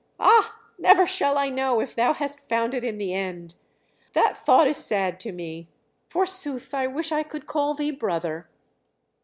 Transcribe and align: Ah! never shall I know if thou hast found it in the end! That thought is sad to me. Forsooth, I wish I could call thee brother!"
Ah! 0.19 0.55
never 0.79 1.05
shall 1.05 1.37
I 1.37 1.49
know 1.51 1.79
if 1.79 1.93
thou 1.93 2.13
hast 2.13 2.49
found 2.49 2.73
it 2.73 2.83
in 2.83 2.97
the 2.97 3.13
end! 3.13 3.53
That 4.13 4.35
thought 4.35 4.67
is 4.67 4.77
sad 4.77 5.19
to 5.19 5.31
me. 5.31 5.67
Forsooth, 6.09 6.73
I 6.73 6.87
wish 6.87 7.11
I 7.11 7.21
could 7.21 7.45
call 7.45 7.75
thee 7.75 7.91
brother!" 7.91 8.49